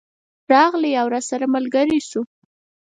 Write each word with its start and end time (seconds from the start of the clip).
راغلی 0.51 0.91
او 1.01 1.07
راسره 1.13 1.45
ملګری 1.55 1.99
شو. 2.09 2.21